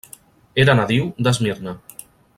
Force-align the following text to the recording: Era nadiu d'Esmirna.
Era 0.63 0.75
nadiu 0.79 1.05
d'Esmirna. 1.27 1.79